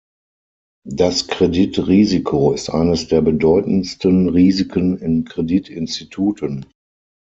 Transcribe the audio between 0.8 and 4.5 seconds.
Das Kreditrisiko ist eines der bedeutendsten